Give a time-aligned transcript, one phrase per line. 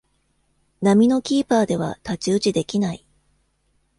[0.81, 3.05] 並みのキーパーでは太刀打ちできない